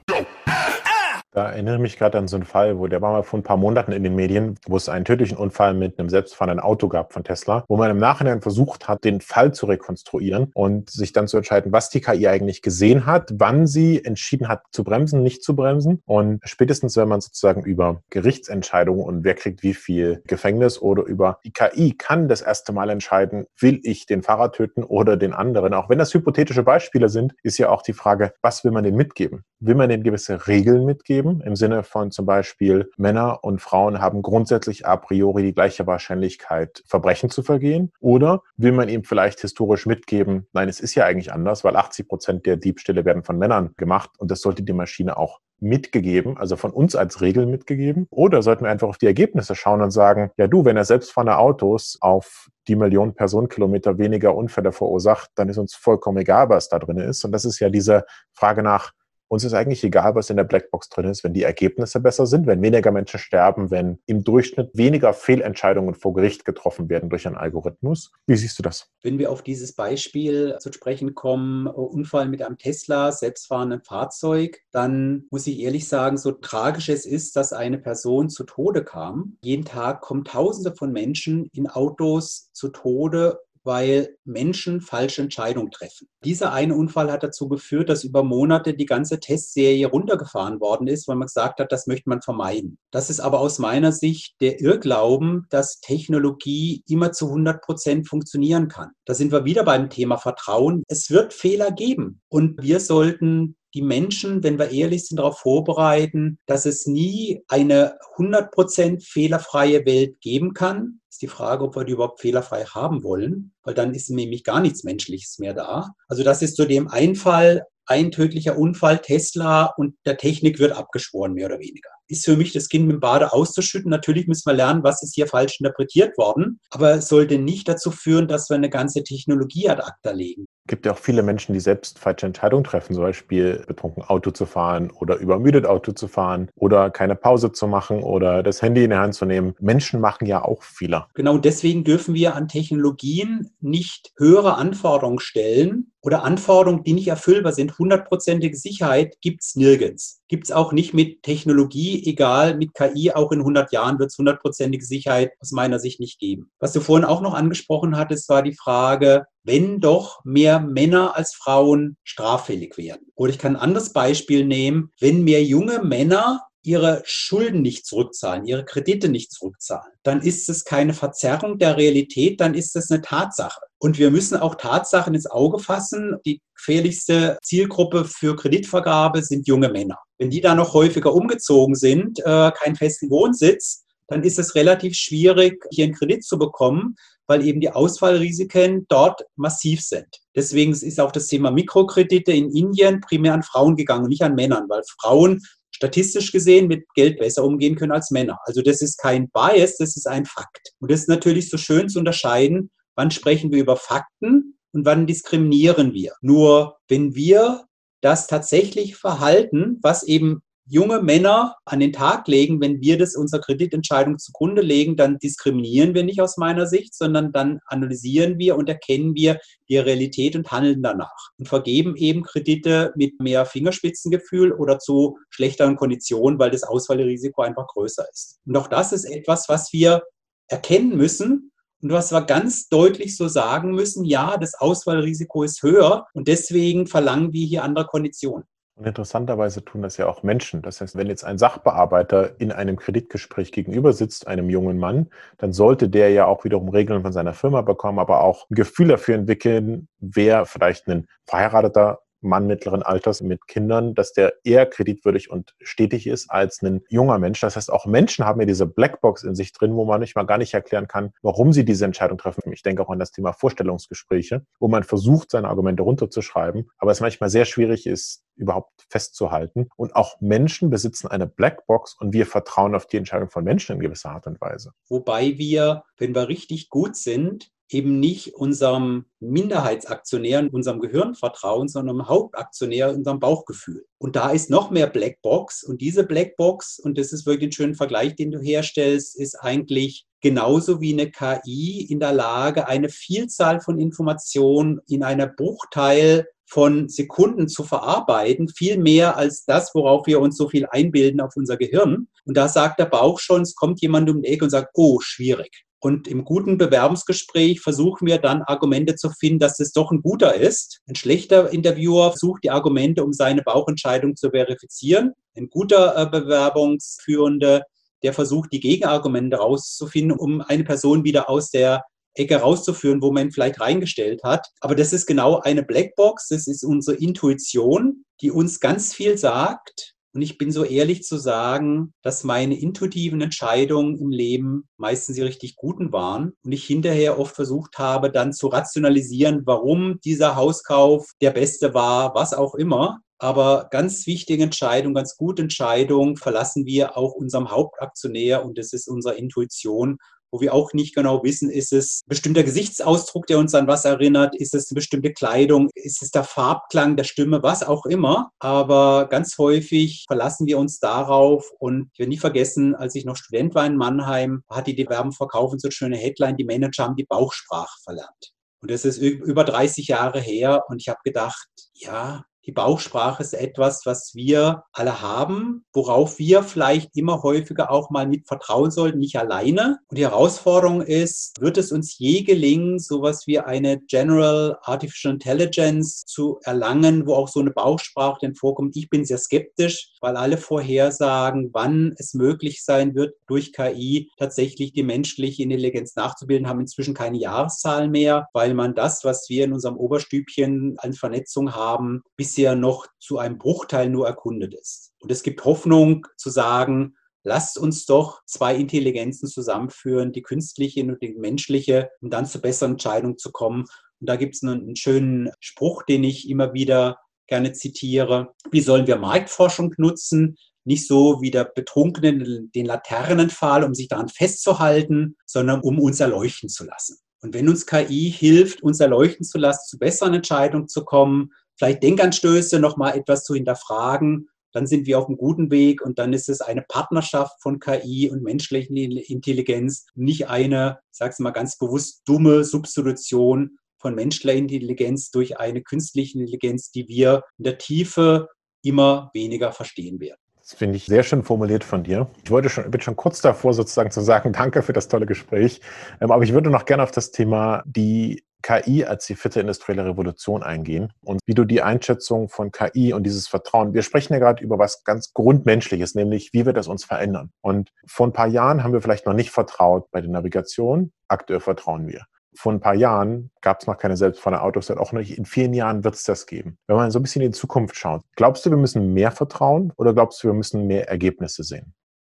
[1.33, 3.43] Da erinnere ich mich gerade an so einen Fall, wo der war mal vor ein
[3.43, 7.13] paar Monaten in den Medien, wo es einen tödlichen Unfall mit einem selbstfahrenden Auto gab
[7.13, 11.29] von Tesla, wo man im Nachhinein versucht hat, den Fall zu rekonstruieren und sich dann
[11.29, 15.41] zu entscheiden, was die KI eigentlich gesehen hat, wann sie entschieden hat zu bremsen, nicht
[15.41, 16.01] zu bremsen.
[16.05, 21.39] Und spätestens, wenn man sozusagen über Gerichtsentscheidungen und wer kriegt wie viel Gefängnis oder über
[21.45, 25.73] die KI kann das erste Mal entscheiden, will ich den Fahrer töten oder den anderen.
[25.75, 28.95] Auch wenn das hypothetische Beispiele sind, ist ja auch die Frage, was will man denn
[28.95, 29.45] mitgeben?
[29.61, 31.20] Will man denn gewisse Regeln mitgeben?
[31.21, 35.85] Geben, im Sinne von zum Beispiel Männer und Frauen haben grundsätzlich a priori die gleiche
[35.85, 37.91] Wahrscheinlichkeit, Verbrechen zu vergehen?
[37.99, 42.07] Oder will man ihm vielleicht historisch mitgeben, nein, es ist ja eigentlich anders, weil 80
[42.07, 46.55] Prozent der Diebstähle werden von Männern gemacht und das sollte die Maschine auch mitgegeben, also
[46.55, 48.07] von uns als Regel mitgegeben?
[48.09, 51.37] Oder sollten wir einfach auf die Ergebnisse schauen und sagen, ja du, wenn er selbstfahrende
[51.37, 56.79] Autos auf die Millionen Personenkilometer weniger Unfälle verursacht, dann ist uns vollkommen egal, was da
[56.79, 57.23] drin ist.
[57.25, 58.91] Und das ist ja diese Frage nach,
[59.31, 62.47] uns ist eigentlich egal, was in der Blackbox drin ist, wenn die Ergebnisse besser sind,
[62.47, 67.37] wenn weniger Menschen sterben, wenn im Durchschnitt weniger Fehlentscheidungen vor Gericht getroffen werden durch einen
[67.37, 68.11] Algorithmus.
[68.27, 68.89] Wie siehst du das?
[69.03, 75.27] Wenn wir auf dieses Beispiel zu sprechen kommen, Unfall mit einem Tesla, selbstfahrenden Fahrzeug, dann
[75.31, 79.37] muss ich ehrlich sagen, so tragisch es ist, dass eine Person zu Tode kam.
[79.43, 86.07] Jeden Tag kommen Tausende von Menschen in Autos zu Tode weil Menschen falsche Entscheidungen treffen.
[86.23, 91.07] Dieser eine Unfall hat dazu geführt, dass über Monate die ganze Testserie runtergefahren worden ist,
[91.07, 92.77] weil man gesagt hat, das möchte man vermeiden.
[92.91, 98.67] Das ist aber aus meiner Sicht der Irrglauben, dass Technologie immer zu 100 Prozent funktionieren
[98.67, 98.91] kann.
[99.05, 100.83] Da sind wir wieder beim Thema Vertrauen.
[100.87, 106.39] Es wird Fehler geben und wir sollten die Menschen, wenn wir ehrlich sind, darauf vorbereiten,
[106.45, 110.99] dass es nie eine 100% fehlerfreie Welt geben kann.
[111.09, 114.61] Ist die Frage, ob wir die überhaupt fehlerfrei haben wollen, weil dann ist nämlich gar
[114.61, 115.91] nichts Menschliches mehr da.
[116.07, 121.33] Also das ist zu dem Einfall ein tödlicher Unfall, Tesla und der Technik wird abgeschworen,
[121.33, 121.89] mehr oder weniger.
[122.11, 123.89] Ist für mich das Kind mit dem Bade auszuschütten.
[123.89, 127.89] Natürlich müssen wir lernen, was ist hier falsch interpretiert worden, aber es sollte nicht dazu
[127.89, 131.59] führen, dass wir eine ganze Technologie ad acta legen gibt ja auch viele Menschen, die
[131.59, 136.49] selbst falsche Entscheidungen treffen, zum Beispiel betrunken Auto zu fahren oder übermüdet Auto zu fahren
[136.55, 139.53] oder keine Pause zu machen oder das Handy in die Hand zu nehmen.
[139.59, 141.09] Menschen machen ja auch Fehler.
[141.13, 147.51] Genau deswegen dürfen wir an Technologien nicht höhere Anforderungen stellen oder Anforderungen, die nicht erfüllbar
[147.51, 147.77] sind.
[147.77, 150.20] Hundertprozentige Sicherheit gibt es nirgends.
[150.31, 154.17] Gibt es auch nicht mit Technologie, egal mit KI, auch in 100 Jahren wird es
[154.17, 156.49] hundertprozentige Sicherheit aus meiner Sicht nicht geben.
[156.57, 161.33] Was du vorhin auch noch angesprochen hattest, war die Frage, wenn doch mehr Männer als
[161.33, 163.11] Frauen straffällig werden.
[163.15, 168.45] Oder ich kann ein anderes Beispiel nehmen, wenn mehr junge Männer ihre Schulden nicht zurückzahlen,
[168.45, 173.01] ihre Kredite nicht zurückzahlen, dann ist es keine Verzerrung der Realität, dann ist es eine
[173.01, 173.59] Tatsache.
[173.83, 176.15] Und wir müssen auch Tatsachen ins Auge fassen.
[176.23, 179.97] Die gefährlichste Zielgruppe für Kreditvergabe sind junge Männer.
[180.19, 184.95] Wenn die da noch häufiger umgezogen sind, äh, keinen festen Wohnsitz, dann ist es relativ
[184.95, 190.05] schwierig, hier einen Kredit zu bekommen, weil eben die Ausfallrisiken dort massiv sind.
[190.35, 194.35] Deswegen ist auch das Thema Mikrokredite in Indien primär an Frauen gegangen und nicht an
[194.35, 195.41] Männern, weil Frauen
[195.71, 198.37] statistisch gesehen mit Geld besser umgehen können als Männer.
[198.45, 200.73] Also das ist kein Bias, das ist ein Fakt.
[200.79, 202.69] Und das ist natürlich so schön zu unterscheiden,
[203.01, 206.13] wann sprechen wir über Fakten und wann diskriminieren wir.
[206.21, 207.65] Nur wenn wir
[208.01, 213.41] das tatsächlich verhalten, was eben junge Männer an den Tag legen, wenn wir das unserer
[213.41, 218.69] Kreditentscheidung zugrunde legen, dann diskriminieren wir nicht aus meiner Sicht, sondern dann analysieren wir und
[218.69, 224.77] erkennen wir die Realität und handeln danach und vergeben eben Kredite mit mehr Fingerspitzengefühl oder
[224.77, 228.37] zu schlechteren Konditionen, weil das Ausfallrisiko einfach größer ist.
[228.45, 230.03] Und auch das ist etwas, was wir
[230.47, 231.50] erkennen müssen
[231.81, 236.87] und was wir ganz deutlich so sagen müssen, ja, das Ausfallrisiko ist höher und deswegen
[236.87, 238.43] verlangen wir hier andere Konditionen.
[238.75, 240.61] Und interessanterweise tun das ja auch Menschen.
[240.61, 245.53] Das heißt, wenn jetzt ein Sachbearbeiter in einem Kreditgespräch gegenüber sitzt, einem jungen Mann, dann
[245.53, 249.15] sollte der ja auch wiederum Regeln von seiner Firma bekommen, aber auch ein Gefühl dafür
[249.15, 255.53] entwickeln, wer vielleicht ein verheirateter Mann mittleren Alters mit Kindern, dass der eher kreditwürdig und
[255.61, 257.39] stetig ist als ein junger Mensch.
[257.39, 260.23] Das heißt, auch Menschen haben ja diese Blackbox in sich drin, wo man nicht mal
[260.23, 262.51] gar nicht erklären kann, warum sie diese Entscheidung treffen.
[262.53, 267.01] Ich denke auch an das Thema Vorstellungsgespräche, wo man versucht, seine Argumente runterzuschreiben, aber es
[267.01, 269.69] manchmal sehr schwierig ist, überhaupt festzuhalten.
[269.75, 273.81] Und auch Menschen besitzen eine Blackbox und wir vertrauen auf die Entscheidung von Menschen in
[273.81, 274.73] gewisser Art und Weise.
[274.87, 281.97] Wobei wir, wenn wir richtig gut sind, eben nicht unserem Minderheitsaktionär, unserem Gehirn vertrauen, sondern
[281.97, 283.85] dem Hauptaktionär, unserem Bauchgefühl.
[283.97, 285.63] Und da ist noch mehr Blackbox.
[285.63, 290.05] Und diese Blackbox, und das ist wirklich ein schöner Vergleich, den du herstellst, ist eigentlich
[290.21, 296.89] genauso wie eine KI in der Lage, eine Vielzahl von Informationen in einer Bruchteil von
[296.89, 301.55] Sekunden zu verarbeiten, viel mehr als das, worauf wir uns so viel einbilden auf unser
[301.55, 302.09] Gehirn.
[302.25, 304.99] Und da sagt der Bauch schon, es kommt jemand um die Ecke und sagt, oh,
[304.99, 305.63] schwierig.
[305.83, 310.35] Und im guten Bewerbungsgespräch versuchen wir dann Argumente zu finden, dass es doch ein guter
[310.35, 310.79] ist.
[310.87, 315.13] Ein schlechter Interviewer sucht die Argumente, um seine Bauchentscheidung zu verifizieren.
[315.35, 317.63] Ein guter äh, Bewerbungsführende,
[318.03, 323.31] der versucht, die Gegenargumente rauszufinden, um eine Person wieder aus der Ecke rauszuführen, wo man
[323.31, 324.47] vielleicht reingestellt hat.
[324.59, 326.27] Aber das ist genau eine Blackbox.
[326.27, 329.95] Das ist unsere Intuition, die uns ganz viel sagt.
[330.13, 335.21] Und ich bin so ehrlich zu sagen, dass meine intuitiven Entscheidungen im Leben meistens die
[335.21, 341.11] richtig guten waren und ich hinterher oft versucht habe, dann zu rationalisieren, warum dieser Hauskauf
[341.21, 342.99] der beste war, was auch immer.
[343.19, 348.89] Aber ganz wichtige Entscheidung, ganz gute Entscheidung verlassen wir auch unserem Hauptaktionär und das ist
[348.89, 349.97] unsere Intuition
[350.31, 353.85] wo wir auch nicht genau wissen, ist es ein bestimmter Gesichtsausdruck, der uns an was
[353.85, 358.31] erinnert, ist es eine bestimmte Kleidung, ist es der Farbklang der Stimme, was auch immer.
[358.39, 361.51] Aber ganz häufig verlassen wir uns darauf.
[361.59, 365.11] Und ich werde nie vergessen, als ich noch Student war in Mannheim, hat die Werben
[365.11, 368.33] verkaufen so eine schöne Headline, die Manager haben die Bauchsprache verlernt.
[368.61, 370.63] Und das ist über 30 Jahre her.
[370.67, 376.41] Und ich habe gedacht, ja, die Bauchsprache ist etwas, was wir alle haben, worauf wir
[376.43, 379.79] vielleicht immer häufiger auch mal mit vertrauen sollten, nicht alleine.
[379.89, 386.03] Und die Herausforderung ist, wird es uns je gelingen, sowas wie eine General Artificial Intelligence
[386.05, 388.75] zu erlangen, wo auch so eine Bauchsprache denn vorkommt?
[388.75, 394.73] Ich bin sehr skeptisch, weil alle vorhersagen, wann es möglich sein wird, durch KI tatsächlich
[394.73, 399.53] die menschliche Intelligenz nachzubilden, haben inzwischen keine Jahreszahlen mehr, weil man das, was wir in
[399.53, 404.93] unserem Oberstübchen an Vernetzung haben, bis bisher noch zu einem Bruchteil nur erkundet ist.
[404.99, 411.01] Und es gibt Hoffnung zu sagen, lasst uns doch zwei Intelligenzen zusammenführen, die künstliche und
[411.01, 413.65] die menschliche, um dann zu besseren Entscheidungen zu kommen.
[413.99, 418.33] Und da gibt es einen schönen Spruch, den ich immer wieder gerne zitiere.
[418.49, 420.37] Wie sollen wir Marktforschung nutzen?
[420.63, 426.47] Nicht so wie der Betrunkene den Laternenpfahl, um sich daran festzuhalten, sondern um uns erleuchten
[426.47, 426.97] zu lassen.
[427.21, 431.83] Und wenn uns KI hilft, uns erleuchten zu lassen, zu besseren Entscheidungen zu kommen, vielleicht
[431.83, 436.27] Denkanstöße nochmal etwas zu hinterfragen, dann sind wir auf einem guten Weg und dann ist
[436.27, 442.43] es eine Partnerschaft von KI und menschlichen Intelligenz, nicht eine, es mal ganz bewusst, dumme
[442.43, 448.27] Substitution von menschlicher Intelligenz durch eine künstliche Intelligenz, die wir in der Tiefe
[448.63, 450.19] immer weniger verstehen werden.
[450.39, 452.09] Das finde ich sehr schön formuliert von dir.
[452.23, 455.61] Ich wollte schon, bin schon kurz davor, sozusagen zu sagen, danke für das tolle Gespräch.
[456.01, 459.85] Ähm, aber ich würde noch gerne auf das Thema die KI als die vierte industrielle
[459.85, 464.19] Revolution eingehen und wie du die Einschätzung von KI und dieses Vertrauen, wir sprechen ja
[464.19, 467.31] gerade über was ganz Grundmenschliches, nämlich wie wird das uns verändern.
[467.41, 471.39] Und vor ein paar Jahren haben wir vielleicht noch nicht vertraut bei der Navigation, aktuell
[471.39, 472.05] vertrauen wir.
[472.33, 475.83] Vor ein paar Jahren gab es noch keine selbstfahrenden Autos auch nicht in vielen Jahren
[475.83, 476.57] wird es das geben.
[476.67, 479.73] Wenn man so ein bisschen in die Zukunft schaut, glaubst du, wir müssen mehr vertrauen
[479.75, 481.73] oder glaubst du, wir müssen mehr Ergebnisse sehen?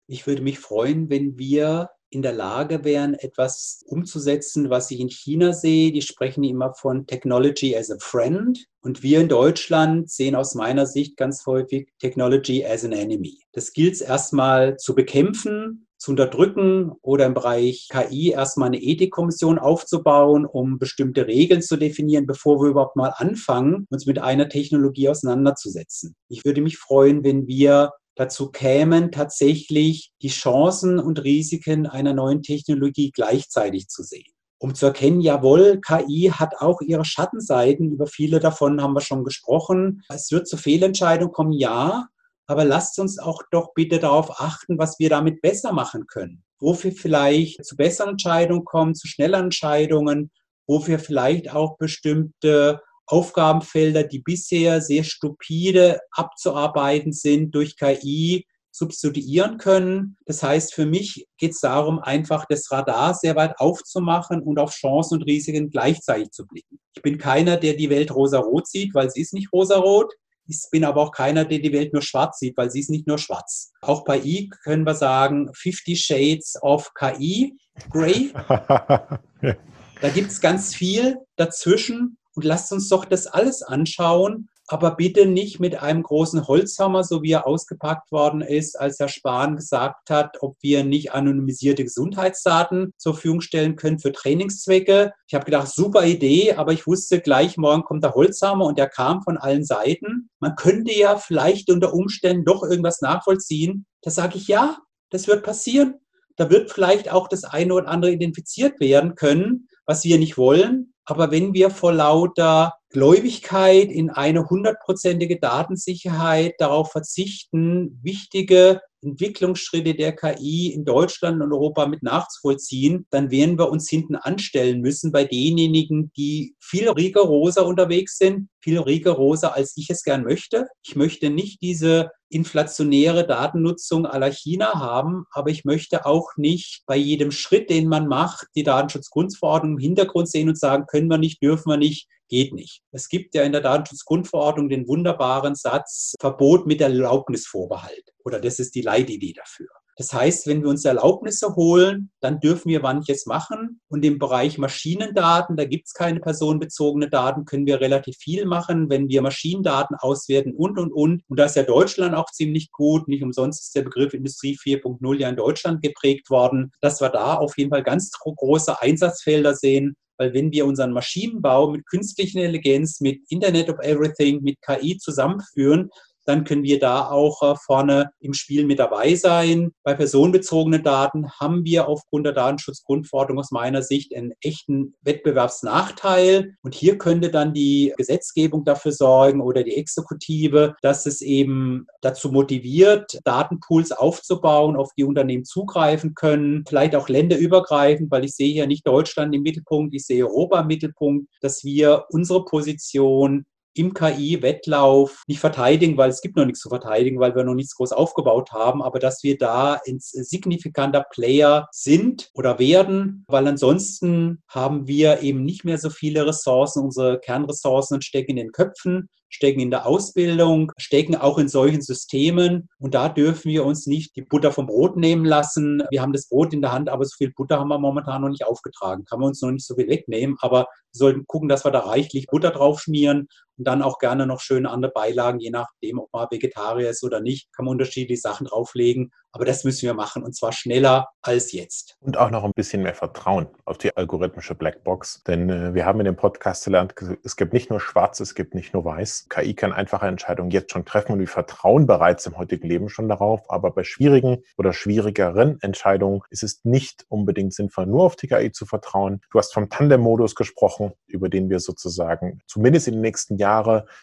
[0.07, 5.09] Ich würde mich freuen, wenn wir in der Lage wären, etwas umzusetzen, was ich in
[5.09, 5.91] China sehe.
[5.91, 8.65] Die sprechen immer von Technology as a Friend.
[8.81, 13.39] Und wir in Deutschland sehen aus meiner Sicht ganz häufig Technology as an Enemy.
[13.53, 19.57] Das gilt es erstmal zu bekämpfen, zu unterdrücken oder im Bereich KI erstmal eine Ethikkommission
[19.57, 25.07] aufzubauen, um bestimmte Regeln zu definieren, bevor wir überhaupt mal anfangen, uns mit einer Technologie
[25.07, 26.13] auseinanderzusetzen.
[26.27, 32.41] Ich würde mich freuen, wenn wir dazu kämen, tatsächlich die Chancen und Risiken einer neuen
[32.41, 34.31] Technologie gleichzeitig zu sehen.
[34.59, 39.25] Um zu erkennen, jawohl, KI hat auch ihre Schattenseiten, über viele davon haben wir schon
[39.25, 40.03] gesprochen.
[40.07, 42.07] Es wird zu Fehlentscheidungen kommen, ja,
[42.47, 46.43] aber lasst uns auch doch bitte darauf achten, was wir damit besser machen können.
[46.59, 50.31] Wo wir vielleicht zu besseren Entscheidungen kommen, zu schnelleren Entscheidungen,
[50.65, 59.59] wo wir vielleicht auch bestimmte Aufgabenfelder, die bisher sehr stupide abzuarbeiten sind, durch KI substituieren
[59.59, 60.17] können.
[60.25, 64.73] Das heißt, für mich geht es darum, einfach das Radar sehr weit aufzumachen und auf
[64.73, 66.79] Chancen und Risiken gleichzeitig zu blicken.
[66.95, 70.11] Ich bin keiner, der die Welt rosa-rot sieht, weil sie ist nicht rosa-rot.
[70.47, 73.07] Ich bin aber auch keiner, der die Welt nur schwarz sieht, weil sie ist nicht
[73.07, 73.71] nur schwarz.
[73.81, 77.55] Auch bei I können wir sagen 50 Shades of KI,
[77.91, 78.33] Gray.
[78.47, 84.49] da gibt es ganz viel dazwischen und lasst uns doch das alles anschauen.
[84.67, 89.09] aber bitte nicht mit einem großen Holzhammer, so wie er ausgepackt worden ist, als Herr
[89.09, 95.11] Spahn gesagt hat, ob wir nicht anonymisierte Gesundheitsdaten zur Verfügung stellen können für Trainingszwecke.
[95.27, 98.87] Ich habe gedacht, super Idee, aber ich wusste gleich, morgen kommt der Holzhammer und der
[98.87, 100.29] kam von allen Seiten.
[100.39, 103.85] Man könnte ja vielleicht unter Umständen doch irgendwas nachvollziehen.
[104.01, 104.77] Da sage ich, ja,
[105.09, 105.95] das wird passieren.
[106.37, 110.92] Da wird vielleicht auch das eine oder andere identifiziert werden können, was wir nicht wollen.
[111.05, 120.15] Aber wenn wir vor lauter Gläubigkeit in eine hundertprozentige Datensicherheit darauf verzichten, wichtige Entwicklungsschritte der
[120.15, 125.25] KI in Deutschland und Europa mit nachzuvollziehen, dann werden wir uns hinten anstellen müssen bei
[125.25, 130.67] denjenigen, die viel rigoroser unterwegs sind, viel rigoroser, als ich es gern möchte.
[130.83, 136.95] Ich möchte nicht diese inflationäre Datennutzung aller China haben, aber ich möchte auch nicht bei
[136.95, 141.43] jedem Schritt, den man macht, die Datenschutzgrundverordnung im Hintergrund sehen und sagen, können wir nicht,
[141.43, 142.81] dürfen wir nicht, geht nicht.
[142.91, 148.73] Es gibt ja in der Datenschutzgrundverordnung den wunderbaren Satz Verbot mit Erlaubnisvorbehalt oder das ist
[148.75, 149.67] die Leitidee dafür.
[149.95, 153.81] Das heißt, wenn wir uns Erlaubnisse holen, dann dürfen wir manches machen.
[153.89, 158.89] Und im Bereich Maschinendaten, da gibt es keine personenbezogene Daten, können wir relativ viel machen,
[158.89, 161.21] wenn wir Maschinendaten auswerten und, und, und.
[161.27, 163.07] Und da ist ja Deutschland auch ziemlich gut.
[163.07, 167.35] Nicht umsonst ist der Begriff Industrie 4.0 ja in Deutschland geprägt worden, dass wir da
[167.35, 169.95] auf jeden Fall ganz große Einsatzfelder sehen.
[170.17, 175.89] Weil wenn wir unseren Maschinenbau mit künstlicher Intelligenz, mit Internet of Everything, mit KI zusammenführen,
[176.25, 179.71] dann können wir da auch äh, vorne im Spiel mit dabei sein.
[179.83, 186.55] Bei personenbezogenen Daten haben wir aufgrund der Datenschutzgrundverordnung aus meiner Sicht einen echten Wettbewerbsnachteil.
[186.61, 192.31] Und hier könnte dann die Gesetzgebung dafür sorgen oder die Exekutive, dass es eben dazu
[192.31, 198.67] motiviert, Datenpools aufzubauen, auf die Unternehmen zugreifen können, vielleicht auch länderübergreifend, weil ich sehe hier
[198.67, 203.45] nicht Deutschland im Mittelpunkt, ich sehe Europa im Mittelpunkt, dass wir unsere Position
[203.75, 207.75] im KI-Wettlauf nicht verteidigen, weil es gibt noch nichts zu verteidigen, weil wir noch nichts
[207.75, 214.43] groß aufgebaut haben, aber dass wir da ein signifikanter Player sind oder werden, weil ansonsten
[214.47, 216.83] haben wir eben nicht mehr so viele Ressourcen.
[216.83, 222.69] Unsere Kernressourcen stecken in den Köpfen stecken in der Ausbildung, stecken auch in solchen Systemen.
[222.77, 225.83] Und da dürfen wir uns nicht die Butter vom Brot nehmen lassen.
[225.89, 228.29] Wir haben das Brot in der Hand, aber so viel Butter haben wir momentan noch
[228.29, 229.05] nicht aufgetragen.
[229.05, 231.79] Kann man uns noch nicht so viel wegnehmen, aber wir sollten gucken, dass wir da
[231.79, 236.11] reichlich Butter drauf schmieren und dann auch gerne noch schöne andere Beilagen, je nachdem, ob
[236.13, 239.11] man Vegetarier ist oder nicht, kann man unterschiedliche Sachen drauflegen.
[239.35, 241.97] Aber das müssen wir machen und zwar schneller als jetzt.
[242.01, 245.23] Und auch noch ein bisschen mehr Vertrauen auf die algorithmische Blackbox.
[245.23, 246.93] Denn äh, wir haben in dem Podcast gelernt,
[247.23, 249.29] es gibt nicht nur schwarz, es gibt nicht nur weiß.
[249.29, 253.09] KI kann einfache Entscheidungen jetzt schon treffen und wir vertrauen bereits im heutigen Leben schon
[253.09, 253.49] darauf.
[253.49, 258.51] Aber bei schwierigen oder schwierigeren Entscheidungen ist es nicht unbedingt sinnvoll, nur auf die KI
[258.51, 259.21] zu vertrauen.
[259.31, 263.43] Du hast vom Tandem-Modus gesprochen, über den wir sozusagen zumindest in den nächsten Jahren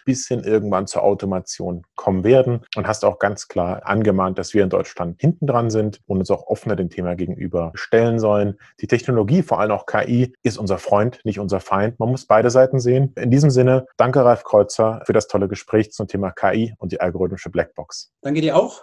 [0.05, 4.63] bis hin irgendwann zur Automation kommen werden und hast auch ganz klar angemahnt, dass wir
[4.63, 8.59] in Deutschland hinten dran sind und uns auch offener dem Thema gegenüber stellen sollen.
[8.81, 11.99] Die Technologie, vor allem auch KI, ist unser Freund, nicht unser Feind.
[11.99, 13.13] Man muss beide Seiten sehen.
[13.17, 17.01] In diesem Sinne, danke Ralf Kreuzer für das tolle Gespräch zum Thema KI und die
[17.01, 18.13] algorithmische Blackbox.
[18.23, 18.83] Danke dir auch.